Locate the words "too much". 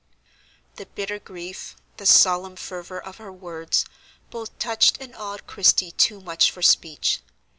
5.91-6.49